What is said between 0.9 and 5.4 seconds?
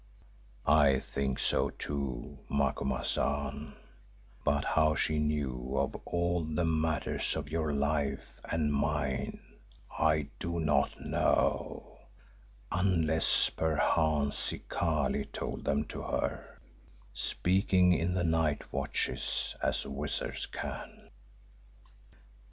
think so too, Macumazahn, but how she